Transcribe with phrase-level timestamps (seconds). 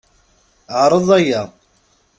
[0.81, 1.41] Ɛreḍ aya.